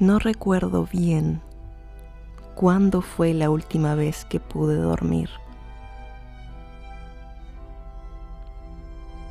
No 0.00 0.18
recuerdo 0.18 0.88
bien 0.90 1.40
cuándo 2.56 3.00
fue 3.00 3.32
la 3.32 3.48
última 3.48 3.94
vez 3.94 4.24
que 4.24 4.40
pude 4.40 4.76
dormir. 4.76 5.30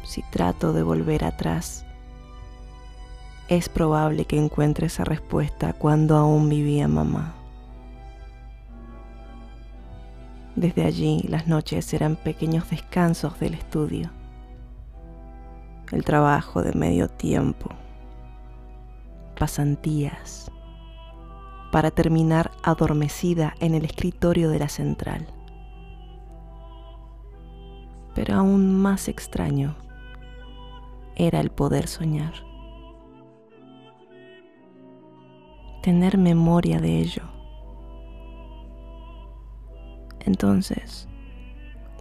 Si 0.05 0.21
trato 0.31 0.71
de 0.71 0.83
volver 0.83 1.25
atrás, 1.25 1.85
es 3.49 3.67
probable 3.67 4.23
que 4.23 4.37
encuentre 4.37 4.87
esa 4.87 5.03
respuesta 5.03 5.73
cuando 5.73 6.15
aún 6.15 6.49
vivía 6.49 6.87
mamá. 6.87 7.33
Desde 10.55 10.85
allí 10.85 11.23
las 11.27 11.47
noches 11.47 11.93
eran 11.93 12.15
pequeños 12.15 12.69
descansos 12.69 13.37
del 13.39 13.55
estudio, 13.55 14.11
el 15.91 16.05
trabajo 16.05 16.63
de 16.63 16.73
medio 16.73 17.09
tiempo, 17.09 17.69
pasantías, 19.33 20.51
para 21.71 21.91
terminar 21.91 22.51
adormecida 22.63 23.55
en 23.59 23.73
el 23.73 23.85
escritorio 23.85 24.49
de 24.49 24.59
la 24.59 24.69
central. 24.69 25.27
Pero 28.13 28.35
aún 28.35 28.81
más 28.81 29.07
extraño 29.07 29.75
era 31.15 31.39
el 31.39 31.49
poder 31.49 31.87
soñar, 31.87 32.33
tener 35.81 36.17
memoria 36.17 36.79
de 36.79 36.99
ello 36.99 37.33
entonces, 40.25 41.07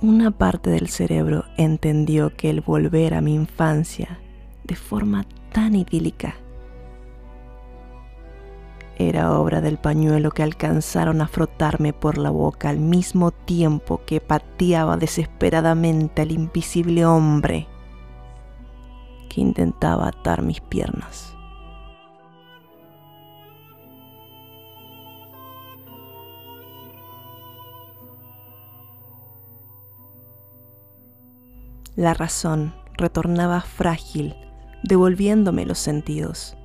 una 0.01 0.31
parte 0.31 0.71
del 0.71 0.89
cerebro 0.89 1.45
entendió 1.57 2.35
que 2.37 2.51
el 2.51 2.61
volver 2.61 3.15
a 3.15 3.21
mi 3.21 3.35
infancia 3.35 4.21
de 4.65 4.77
forma 4.77 5.25
tan 5.53 5.75
idílica 5.75 6.37
era 9.09 9.39
obra 9.39 9.61
del 9.61 9.79
pañuelo 9.79 10.31
que 10.31 10.43
alcanzaron 10.43 11.21
a 11.21 11.29
frotarme 11.29 11.93
por 11.93 12.19
la 12.19 12.31
boca 12.31 12.69
al 12.69 12.79
mismo 12.79 13.31
tiempo 13.31 14.03
que 14.07 14.21
pateaba 14.21 14.97
desesperadamente 14.97 16.23
al 16.23 16.33
invisible 16.33 17.05
hombre 17.05 17.69
que 19.29 19.41
intentaba 19.41 20.09
atar 20.09 20.43
mis 20.43 20.61
piernas. 20.61 21.35
La 31.95 32.15
razón 32.15 32.75
retornaba 32.97 33.61
frágil, 33.61 34.35
devolviéndome 34.83 35.67
los 35.67 35.79
sentidos. 35.79 36.57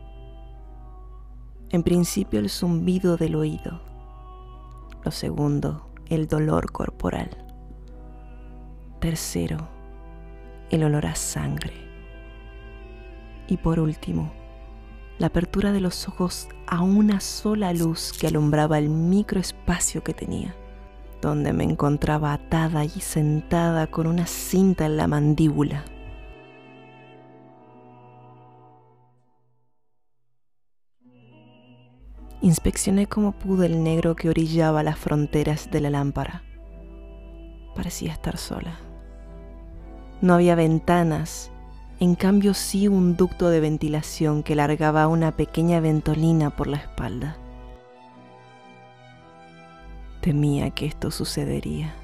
En 1.70 1.84
principio 1.84 2.40
el 2.40 2.50
zumbido 2.50 3.18
del 3.18 3.36
oído. 3.36 3.82
Lo 5.04 5.12
segundo, 5.12 5.90
el 6.08 6.28
dolor 6.28 6.72
corporal. 6.72 7.30
Tercero, 9.00 9.68
el 10.70 10.84
olor 10.84 11.06
a 11.06 11.16
sangre. 11.16 11.74
Y 13.48 13.58
por 13.58 13.80
último, 13.80 14.32
la 15.20 15.28
apertura 15.28 15.72
de 15.72 15.82
los 15.82 16.08
ojos 16.08 16.48
a 16.68 16.82
una 16.82 17.20
sola 17.20 17.74
luz 17.74 18.12
que 18.14 18.28
alumbraba 18.28 18.78
el 18.78 18.90
microespacio 18.90 20.04
que 20.04 20.14
tenía 20.14 20.56
donde 21.22 21.54
me 21.54 21.64
encontraba 21.64 22.34
atada 22.34 22.86
y 22.86 22.90
sentada 22.90 23.88
con 23.88 24.08
una 24.08 24.28
cinta 24.28 24.86
en 24.86 24.98
la 24.98 25.08
mandíbula. 25.08 25.86
Inspeccioné 32.42 33.08
como 33.08 33.32
pude 33.32 33.66
el 33.66 33.84
negro 33.84 34.16
que 34.16 34.30
orillaba 34.30 34.84
las 34.84 35.00
fronteras 35.00 35.72
de 35.72 35.82
la 35.82 35.90
lámpara. 35.90 36.44
Parecía 37.76 38.14
estar 38.14 38.38
sola. 38.38 38.78
No 40.22 40.36
había 40.36 40.56
ventanas, 40.56 41.52
en 42.00 42.14
cambio 42.14 42.54
sí 42.54 42.88
un 42.88 43.16
ducto 43.16 43.50
de 43.50 43.60
ventilación 43.60 44.44
que 44.44 44.56
largaba 44.56 45.08
una 45.08 45.36
pequeña 45.36 45.80
ventolina 45.80 46.52
por 46.52 46.68
la 46.68 46.78
espalda. 46.78 47.38
Temía 50.22 50.70
que 50.70 50.86
esto 50.86 51.10
sucedería, 51.10 51.96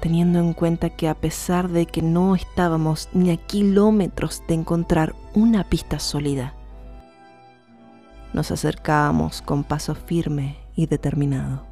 teniendo 0.00 0.40
en 0.40 0.54
cuenta 0.54 0.90
que 0.90 1.08
a 1.08 1.14
pesar 1.14 1.68
de 1.68 1.86
que 1.86 2.02
no 2.02 2.34
estábamos 2.34 3.08
ni 3.12 3.30
a 3.30 3.36
kilómetros 3.36 4.42
de 4.48 4.54
encontrar 4.54 5.14
una 5.34 5.62
pista 5.64 6.00
sólida, 6.00 6.54
nos 8.36 8.50
acercábamos 8.50 9.40
con 9.40 9.64
paso 9.64 9.94
firme 9.94 10.58
y 10.76 10.84
determinado. 10.86 11.64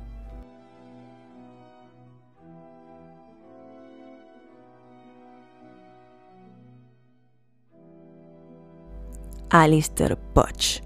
Alistair 9.50 10.16
Potch 10.16 10.82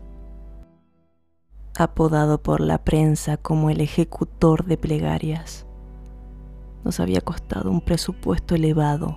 apodado 1.78 2.42
por 2.42 2.60
la 2.60 2.78
prensa 2.82 3.36
como 3.36 3.70
el 3.70 3.80
ejecutor 3.80 4.64
de 4.64 4.76
plegarias. 4.76 5.64
Nos 6.82 6.98
había 6.98 7.20
costado 7.20 7.70
un 7.70 7.82
presupuesto 7.82 8.56
elevado, 8.56 9.16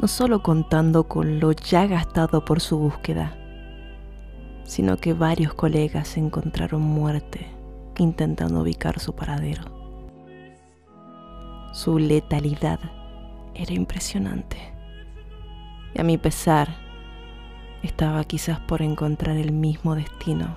no 0.00 0.08
solo 0.08 0.42
contando 0.42 1.08
con 1.08 1.40
lo 1.40 1.52
ya 1.52 1.86
gastado 1.86 2.42
por 2.42 2.60
su 2.60 2.78
búsqueda, 2.78 3.41
sino 4.64 4.96
que 4.96 5.12
varios 5.12 5.54
colegas 5.54 6.16
encontraron 6.16 6.82
muerte 6.82 7.46
intentando 7.98 8.60
ubicar 8.62 8.98
su 8.98 9.14
paradero. 9.14 9.64
Su 11.72 11.98
letalidad 11.98 12.80
era 13.54 13.72
impresionante. 13.74 14.58
Y 15.94 16.00
a 16.00 16.04
mi 16.04 16.18
pesar, 16.18 16.68
estaba 17.82 18.24
quizás 18.24 18.60
por 18.60 18.82
encontrar 18.82 19.36
el 19.36 19.52
mismo 19.52 19.94
destino 19.94 20.56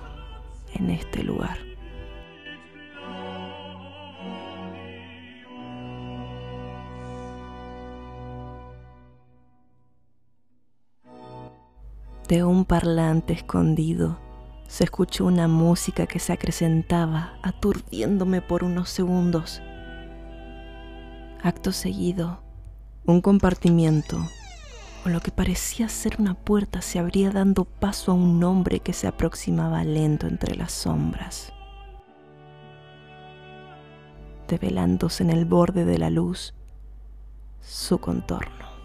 en 0.74 0.90
este 0.90 1.22
lugar. 1.22 1.65
De 12.28 12.44
un 12.44 12.64
parlante 12.64 13.32
escondido 13.32 14.18
se 14.66 14.84
escuchó 14.84 15.26
una 15.26 15.46
música 15.46 16.06
que 16.06 16.18
se 16.18 16.32
acrecentaba, 16.32 17.34
aturdiéndome 17.42 18.42
por 18.42 18.64
unos 18.64 18.90
segundos. 18.90 19.62
Acto 21.42 21.70
seguido, 21.70 22.42
un 23.04 23.20
compartimiento 23.20 24.18
lo 25.10 25.20
que 25.20 25.30
parecía 25.30 25.88
ser 25.88 26.16
una 26.18 26.34
puerta 26.34 26.82
se 26.82 26.98
abría 26.98 27.30
dando 27.30 27.64
paso 27.64 28.12
a 28.12 28.14
un 28.14 28.42
hombre 28.42 28.80
que 28.80 28.92
se 28.92 29.06
aproximaba 29.06 29.84
lento 29.84 30.26
entre 30.26 30.56
las 30.56 30.72
sombras, 30.72 31.52
develándose 34.48 35.22
en 35.22 35.30
el 35.30 35.44
borde 35.44 35.84
de 35.84 35.98
la 35.98 36.10
luz 36.10 36.54
su 37.60 37.98
contorno. 37.98 38.75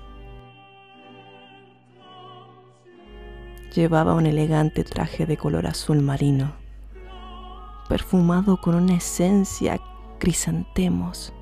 Llevaba 3.74 4.16
un 4.16 4.26
elegante 4.26 4.84
traje 4.84 5.26
de 5.26 5.38
color 5.38 5.66
azul 5.66 6.02
marino, 6.02 6.52
perfumado 7.88 8.58
con 8.58 8.76
una 8.76 8.96
esencia 8.96 9.80
crisantemos, 10.20 11.34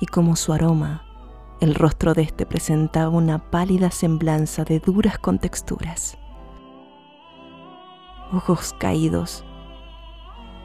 y 0.00 0.06
como 0.06 0.36
su 0.36 0.54
aroma 0.54 1.02
el 1.60 1.74
rostro 1.74 2.12
de 2.12 2.22
éste 2.22 2.44
presentaba 2.44 3.08
una 3.08 3.38
pálida 3.38 3.90
semblanza 3.90 4.64
de 4.64 4.78
duras 4.78 5.18
contexturas. 5.18 6.18
Ojos 8.32 8.74
caídos, 8.78 9.44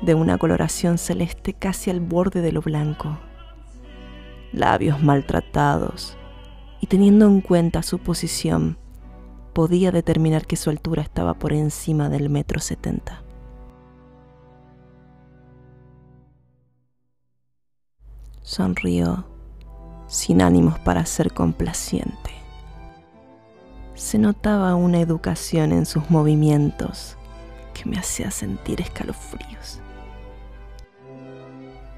de 0.01 0.15
una 0.15 0.37
coloración 0.37 0.97
celeste 0.97 1.53
casi 1.53 1.89
al 1.89 1.99
borde 1.99 2.41
de 2.41 2.51
lo 2.51 2.61
blanco. 2.61 3.17
Labios 4.51 5.01
maltratados, 5.01 6.17
y 6.81 6.87
teniendo 6.87 7.25
en 7.25 7.39
cuenta 7.39 7.83
su 7.83 7.99
posición, 7.99 8.77
podía 9.53 9.91
determinar 9.91 10.45
que 10.45 10.55
su 10.55 10.69
altura 10.69 11.01
estaba 11.01 11.33
por 11.33 11.53
encima 11.53 12.09
del 12.09 12.29
metro 12.29 12.59
setenta. 12.59 13.23
Sonrió 18.41 19.25
sin 20.07 20.41
ánimos 20.41 20.77
para 20.79 21.05
ser 21.05 21.33
complaciente. 21.33 22.31
Se 23.95 24.17
notaba 24.17 24.75
una 24.75 24.99
educación 24.99 25.71
en 25.71 25.85
sus 25.85 26.09
movimientos 26.09 27.17
que 27.73 27.87
me 27.89 27.97
hacía 27.97 28.31
sentir 28.31 28.81
escalofríos. 28.81 29.79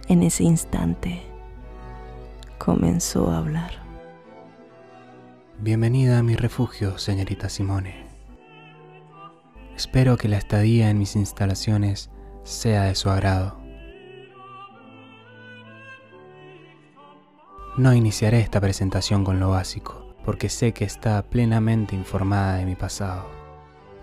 En 0.08 0.22
ese 0.22 0.44
instante 0.44 1.24
comenzó 2.58 3.32
a 3.32 3.38
hablar. 3.38 3.83
Bienvenida 5.64 6.20
a 6.20 6.24
mi 6.24 6.36
refugio, 6.36 6.98
señorita 6.98 7.48
Simone. 7.48 8.06
Espero 9.78 10.18
que 10.18 10.28
la 10.28 10.38
estadía 10.38 10.90
en 10.90 10.98
mis 10.98 11.16
instalaciones 11.16 12.10
sea 12.44 12.84
de 12.84 12.96
su 12.96 13.10
agrado. 13.10 13.58
No 17.78 17.94
iniciaré 17.94 18.42
esta 18.42 18.60
presentación 18.60 19.24
con 19.24 19.40
lo 19.40 19.52
básico, 19.52 20.14
porque 20.26 20.50
sé 20.50 20.74
que 20.74 20.84
está 20.84 21.22
plenamente 21.30 21.96
informada 21.96 22.58
de 22.58 22.66
mi 22.66 22.76
pasado. 22.76 23.30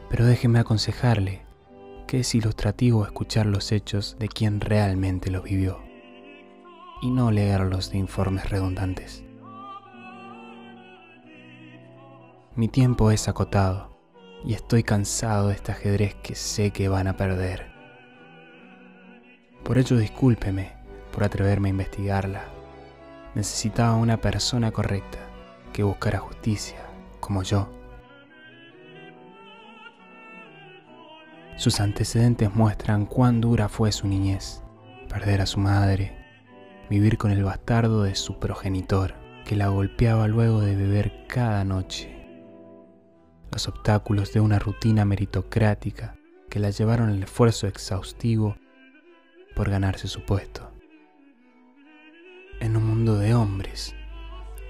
Pero 0.09 0.25
déjeme 0.25 0.61
aconsejarle 0.61 1.43
que 2.07 2.21
es 2.21 2.35
ilustrativo 2.35 3.05
escuchar 3.05 3.45
los 3.45 3.71
hechos 3.71 4.17
de 4.19 4.29
quien 4.29 4.63
realmente 4.63 5.31
los 5.31 5.43
vivió, 5.43 5.83
y 7.03 7.11
no 7.11 7.31
leerlos 7.31 7.91
de 7.91 7.99
informes 7.99 8.49
redundantes. 8.49 9.25
Mi 12.61 12.69
tiempo 12.69 13.11
es 13.11 13.27
acotado, 13.27 13.89
y 14.45 14.53
estoy 14.53 14.83
cansado 14.83 15.49
de 15.49 15.55
este 15.55 15.73
ajedrez 15.73 16.15
que 16.17 16.35
sé 16.35 16.73
que 16.73 16.91
van 16.91 17.07
a 17.07 17.17
perder. 17.17 17.73
Por 19.65 19.79
ello 19.79 19.97
discúlpeme 19.97 20.75
por 21.11 21.25
atreverme 21.25 21.69
a 21.69 21.71
investigarla. 21.71 22.45
Necesitaba 23.35 23.95
una 23.95 24.19
persona 24.19 24.73
correcta 24.73 25.21
que 25.73 25.85
buscara 25.85 26.19
justicia, 26.19 26.85
como 27.19 27.43
yo. 27.45 27.71
Sus 31.57 31.81
antecedentes 31.81 32.55
muestran 32.55 33.07
cuán 33.07 33.41
dura 33.41 33.71
fue 33.71 33.91
su 33.91 34.07
niñez, 34.07 34.63
perder 35.09 35.41
a 35.41 35.47
su 35.47 35.61
madre, 35.61 36.15
vivir 36.91 37.17
con 37.17 37.31
el 37.31 37.43
bastardo 37.43 38.03
de 38.03 38.15
su 38.15 38.39
progenitor, 38.39 39.15
que 39.47 39.57
la 39.57 39.69
golpeaba 39.69 40.29
luego 40.29 40.61
de 40.61 40.77
beber 40.77 41.25
cada 41.27 41.65
noche, 41.65 42.20
los 43.53 43.69
obstáculos 43.69 44.33
de 44.33 44.41
una 44.41 44.59
rutina 44.59 45.05
meritocrática 45.05 46.17
que 46.49 46.61
la 46.61 46.71
llevaron 46.71 47.11
al 47.11 47.23
esfuerzo 47.23 47.67
exhaustivo 47.67 48.57
por 49.55 49.71
ganarse 49.71 50.09
su 50.09 50.25
puesto. 50.25 50.71
En 52.61 52.77
un 52.77 52.85
mundo 52.85 53.17
de 53.17 53.35
hombres 53.35 53.95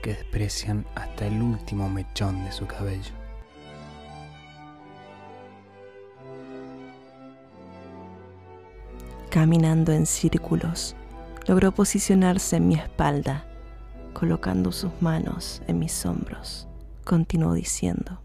que 0.03 0.15
desprecian 0.15 0.87
hasta 0.95 1.27
el 1.27 1.43
último 1.43 1.89
mechón 1.89 2.45
de 2.45 2.53
su 2.53 2.67
cabello. 2.67 3.13
Caminando 9.31 9.93
en 9.93 10.07
círculos, 10.07 10.97
logró 11.47 11.73
posicionarse 11.73 12.57
en 12.57 12.69
mi 12.69 12.75
espalda, 12.75 13.47
colocando 14.13 14.73
sus 14.73 14.91
manos 15.01 15.63
en 15.69 15.79
mis 15.79 16.05
hombros. 16.05 16.67
Continuó 17.05 17.55
diciendo. 17.55 18.21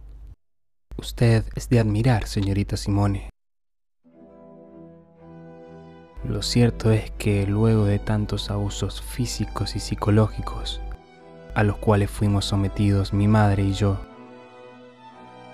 Usted 0.98 1.44
es 1.56 1.70
de 1.70 1.80
admirar, 1.80 2.26
señorita 2.26 2.78
Simone. 2.78 3.30
Lo 6.24 6.42
cierto 6.42 6.92
es 6.92 7.12
que 7.12 7.46
luego 7.46 7.86
de 7.86 8.00
tantos 8.00 8.50
abusos 8.50 9.02
físicos 9.02 9.76
y 9.76 9.80
psicológicos 9.80 10.82
a 11.54 11.64
los 11.64 11.78
cuales 11.78 12.10
fuimos 12.10 12.46
sometidos 12.46 13.14
mi 13.14 13.28
madre 13.28 13.64
y 13.64 13.74
yo, 13.74 13.98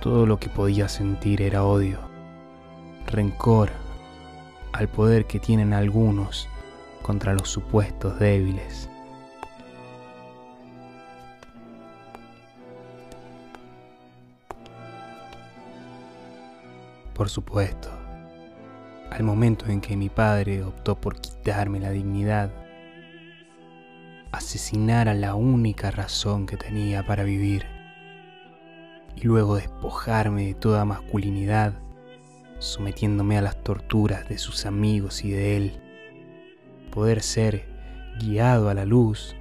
todo 0.01 0.25
lo 0.25 0.39
que 0.39 0.49
podía 0.49 0.89
sentir 0.89 1.41
era 1.41 1.63
odio, 1.63 1.99
rencor 3.05 3.69
al 4.73 4.87
poder 4.89 5.25
que 5.25 5.39
tienen 5.39 5.73
algunos 5.73 6.47
contra 7.01 7.33
los 7.33 7.49
supuestos 7.49 8.19
débiles. 8.19 8.90
Por 17.21 17.29
supuesto, 17.29 17.87
al 19.11 19.21
momento 19.21 19.67
en 19.67 19.79
que 19.79 19.95
mi 19.95 20.09
padre 20.09 20.63
optó 20.63 20.99
por 20.99 21.21
quitarme 21.21 21.79
la 21.79 21.91
dignidad, 21.91 22.51
asesinar 24.31 25.07
a 25.07 25.13
la 25.13 25.35
única 25.35 25.91
razón 25.91 26.47
que 26.47 26.57
tenía 26.57 27.05
para 27.05 27.21
vivir, 27.23 27.67
y 29.15 29.21
luego 29.27 29.57
despojarme 29.57 30.47
de 30.47 30.53
toda 30.55 30.83
masculinidad, 30.83 31.75
sometiéndome 32.57 33.37
a 33.37 33.43
las 33.43 33.61
torturas 33.63 34.27
de 34.27 34.39
sus 34.39 34.65
amigos 34.65 35.23
y 35.23 35.29
de 35.29 35.57
él, 35.57 35.79
poder 36.89 37.21
ser 37.21 37.67
guiado 38.19 38.67
a 38.67 38.73
la 38.73 38.85
luz, 38.85 39.35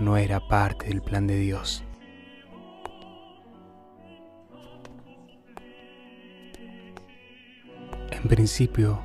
no 0.00 0.16
era 0.16 0.40
parte 0.48 0.88
del 0.88 1.02
plan 1.02 1.28
de 1.28 1.36
Dios. 1.36 1.84
En 8.22 8.28
principio, 8.28 9.00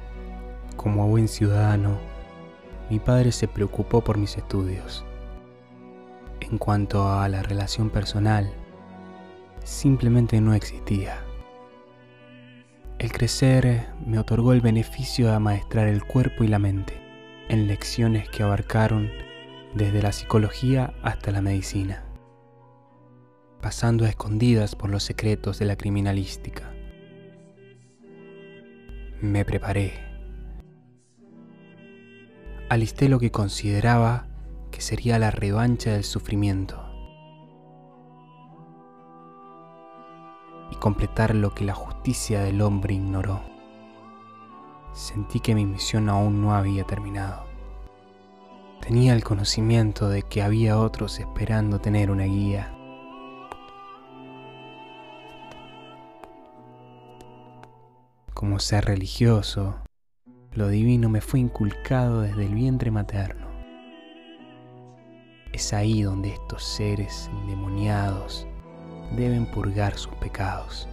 como 0.76 1.08
buen 1.08 1.30
ciudadano, 1.30 1.98
mi 2.90 3.00
padre 3.00 3.32
se 3.32 3.48
preocupó 3.48 4.02
por 4.02 4.18
mis 4.18 4.36
estudios. 4.36 5.06
En 6.42 6.58
cuanto 6.58 7.10
a 7.10 7.30
la 7.30 7.42
relación 7.42 7.90
personal, 7.90 8.54
simplemente 9.64 10.42
no 10.42 10.54
existía. 10.54 11.24
El 13.00 13.14
crecer 13.14 13.88
me 14.06 14.20
otorgó 14.20 14.52
el 14.52 14.60
beneficio 14.60 15.28
de 15.28 15.36
amaestrar 15.36 15.88
el 15.88 16.04
cuerpo 16.04 16.44
y 16.44 16.50
la 16.50 16.60
mente 16.60 17.02
en 17.48 17.68
lecciones 17.68 18.28
que 18.28 18.44
abarcaron 18.44 19.10
desde 19.74 20.02
la 20.02 20.12
psicología 20.12 20.94
hasta 21.04 21.32
la 21.32 21.42
medicina, 21.42 22.04
pasando 23.62 24.04
a 24.04 24.10
escondidas 24.10 24.76
por 24.76 24.90
los 24.90 25.04
secretos 25.04 25.58
de 25.58 25.66
la 25.66 25.78
criminalística. 25.78 26.75
Me 29.25 29.44
preparé. 29.44 29.92
Alisté 32.69 33.10
lo 33.10 33.18
que 33.18 33.31
consideraba 33.31 34.27
que 34.69 34.81
sería 34.81 35.18
la 35.18 35.31
revancha 35.31 35.94
del 35.94 36.04
sufrimiento 36.04 36.80
y 40.72 40.75
completar 40.75 41.33
lo 41.33 41.56
que 41.56 41.66
la 41.66 41.74
justicia 41.74 42.42
del 42.42 42.62
hombre 42.62 42.94
ignoró. 42.94 43.42
Sentí 44.94 45.39
que 45.39 45.56
mi 45.56 45.66
misión 45.66 46.07
aún 46.07 46.44
no 46.44 46.54
había 46.54 46.83
terminado. 46.83 47.45
Tenía 48.80 49.16
el 49.16 49.24
conocimiento 49.24 50.07
de 50.07 50.22
que 50.22 50.44
había 50.44 50.77
otros 50.77 51.19
esperando 51.19 51.80
tener 51.81 52.12
una 52.12 52.25
guía. 52.25 52.75
Como 58.36 58.60
ser 58.60 58.84
religioso, 58.84 59.77
lo 60.51 60.68
divino 60.68 61.08
me 61.08 61.22
fue 61.22 61.39
inculcado 61.39 62.20
desde 62.20 62.46
el 62.46 62.54
vientre 62.54 62.92
materno. 62.92 63.48
Es 65.54 65.72
ahí 65.72 66.04
donde 66.04 66.34
estos 66.34 66.62
seres 66.62 67.30
endemoniados 67.32 68.46
deben 69.15 69.46
purgar 69.46 69.98
sus 69.98 70.13
pecados. 70.15 70.86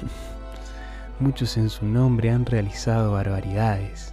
Muchos 1.20 1.56
en 1.56 1.70
su 1.70 1.86
nombre 1.86 2.32
han 2.32 2.44
realizado 2.44 3.12
barbaridades. 3.12 4.12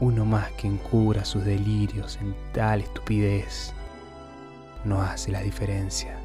Uno 0.00 0.24
más 0.24 0.50
que 0.52 0.66
encubra 0.66 1.26
sus 1.26 1.44
delirios 1.44 2.18
en 2.22 2.34
tal 2.54 2.80
estupidez 2.80 3.74
no 4.86 5.02
hace 5.02 5.30
la 5.30 5.42
diferencia. 5.42 6.18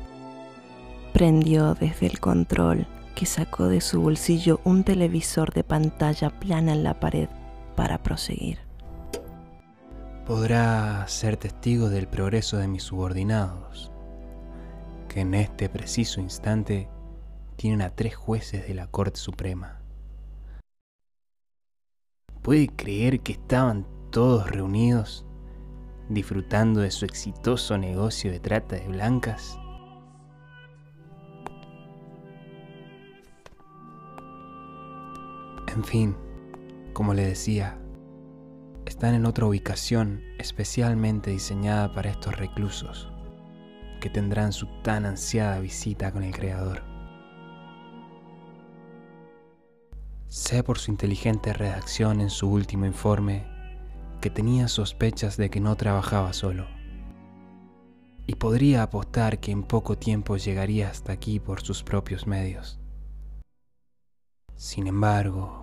Prendió 1.13 1.75
desde 1.75 2.07
el 2.07 2.19
control 2.19 2.87
que 3.13 3.27
sacó 3.27 3.67
de 3.67 3.81
su 3.81 4.01
bolsillo 4.01 4.59
un 4.63 4.83
televisor 4.83 5.53
de 5.53 5.63
pantalla 5.63 6.31
plana 6.31 6.73
en 6.73 6.83
la 6.83 6.99
pared 6.99 7.29
para 7.75 8.01
proseguir. 8.01 8.57
Podrá 10.25 11.07
ser 11.07 11.37
testigo 11.37 11.89
del 11.89 12.07
progreso 12.07 12.57
de 12.57 12.67
mis 12.67 12.81
subordinados, 12.81 13.91
que 15.07 15.21
en 15.21 15.35
este 15.35 15.69
preciso 15.69 16.19
instante 16.19 16.89
tienen 17.57 17.83
a 17.83 17.91
tres 17.91 18.15
jueces 18.15 18.67
de 18.67 18.73
la 18.73 18.87
Corte 18.87 19.19
Suprema. 19.19 19.81
¿Puede 22.41 22.69
creer 22.69 23.19
que 23.19 23.33
estaban 23.33 23.85
todos 24.09 24.49
reunidos 24.49 25.27
disfrutando 26.09 26.81
de 26.81 26.89
su 26.89 27.05
exitoso 27.05 27.77
negocio 27.77 28.31
de 28.31 28.39
trata 28.39 28.77
de 28.77 28.87
blancas? 28.87 29.59
En 35.75 35.83
fin, 35.83 36.15
como 36.93 37.13
le 37.13 37.25
decía, 37.25 37.79
están 38.85 39.15
en 39.15 39.25
otra 39.25 39.45
ubicación 39.47 40.21
especialmente 40.37 41.31
diseñada 41.31 41.93
para 41.93 42.11
estos 42.11 42.37
reclusos, 42.37 43.11
que 43.99 44.09
tendrán 44.09 44.53
su 44.53 44.67
tan 44.83 45.05
ansiada 45.05 45.59
visita 45.59 46.11
con 46.11 46.23
el 46.23 46.33
Creador. 46.33 46.83
Sé 50.27 50.63
por 50.63 50.77
su 50.77 50.91
inteligente 50.91 51.53
redacción 51.53 52.21
en 52.21 52.29
su 52.29 52.49
último 52.49 52.85
informe 52.85 53.47
que 54.21 54.29
tenía 54.29 54.67
sospechas 54.67 55.37
de 55.37 55.49
que 55.49 55.59
no 55.59 55.75
trabajaba 55.75 56.33
solo. 56.33 56.67
y 58.25 58.35
podría 58.35 58.83
apostar 58.83 59.39
que 59.39 59.51
en 59.51 59.63
poco 59.63 59.97
tiempo 59.97 60.37
llegaría 60.37 60.89
hasta 60.89 61.11
aquí 61.11 61.39
por 61.39 61.61
sus 61.61 61.83
propios 61.83 62.25
medios. 62.25 62.79
Sin 64.55 64.87
embargo, 64.87 65.62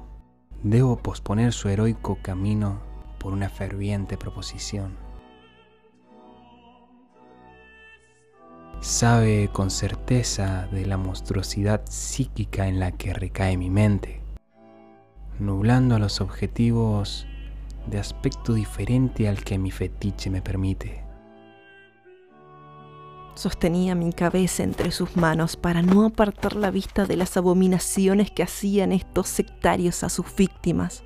debo 0.62 0.96
posponer 0.96 1.52
su 1.52 1.68
heroico 1.68 2.18
camino 2.22 2.80
por 3.18 3.32
una 3.32 3.48
ferviente 3.48 4.16
proposición. 4.16 4.96
Sabe 8.80 9.50
con 9.52 9.70
certeza 9.70 10.66
de 10.72 10.86
la 10.86 10.96
monstruosidad 10.96 11.82
psíquica 11.84 12.66
en 12.66 12.80
la 12.80 12.92
que 12.92 13.12
recae 13.12 13.56
mi 13.58 13.68
mente, 13.68 14.22
nublando 15.38 15.98
los 15.98 16.20
objetivos 16.22 17.26
de 17.86 17.98
aspecto 17.98 18.54
diferente 18.54 19.28
al 19.28 19.44
que 19.44 19.58
mi 19.58 19.70
fetiche 19.70 20.30
me 20.30 20.40
permite. 20.40 21.09
Sostenía 23.40 23.94
mi 23.94 24.12
cabeza 24.12 24.64
entre 24.64 24.90
sus 24.90 25.16
manos 25.16 25.56
para 25.56 25.80
no 25.80 26.04
apartar 26.04 26.56
la 26.56 26.70
vista 26.70 27.06
de 27.06 27.16
las 27.16 27.38
abominaciones 27.38 28.30
que 28.30 28.42
hacían 28.42 28.92
estos 28.92 29.30
sectarios 29.30 30.04
a 30.04 30.10
sus 30.10 30.26
víctimas. 30.36 31.04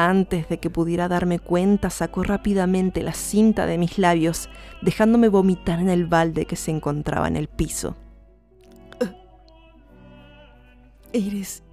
Antes 0.00 0.48
de 0.48 0.60
que 0.60 0.70
pudiera 0.70 1.08
darme 1.08 1.40
cuenta, 1.40 1.90
sacó 1.90 2.22
rápidamente 2.22 3.02
la 3.02 3.14
cinta 3.14 3.66
de 3.66 3.78
mis 3.78 3.98
labios, 3.98 4.48
dejándome 4.80 5.26
vomitar 5.26 5.80
en 5.80 5.88
el 5.88 6.06
balde 6.06 6.46
que 6.46 6.54
se 6.54 6.70
encontraba 6.70 7.26
en 7.26 7.34
el 7.34 7.48
piso. 7.48 7.96
Eres 11.12 11.64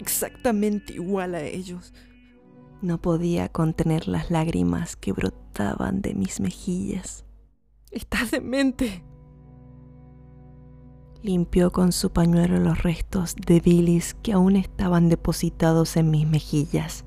exactamente 0.00 0.94
igual 0.94 1.36
a 1.36 1.42
ellos. 1.42 1.94
No 2.80 3.00
podía 3.00 3.48
contener 3.48 4.08
las 4.08 4.32
lágrimas 4.32 4.96
que 4.96 5.12
brotaban 5.12 6.02
de 6.02 6.14
mis 6.14 6.40
mejillas. 6.40 7.24
Estás 7.92 8.32
demente. 8.32 9.04
Limpió 11.22 11.70
con 11.70 11.92
su 11.92 12.10
pañuelo 12.10 12.58
los 12.58 12.82
restos 12.82 13.36
de 13.36 13.60
bilis 13.60 14.14
que 14.14 14.32
aún 14.32 14.56
estaban 14.56 15.08
depositados 15.08 15.96
en 15.96 16.10
mis 16.10 16.26
mejillas 16.26 17.04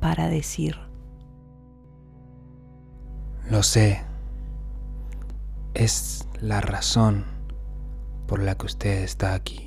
para 0.00 0.28
decir, 0.28 0.76
Lo 3.50 3.62
sé. 3.62 4.02
Es 5.74 6.26
la 6.40 6.60
razón 6.60 7.24
por 8.26 8.42
la 8.42 8.56
que 8.56 8.66
usted 8.66 9.02
está 9.04 9.34
aquí. 9.34 9.65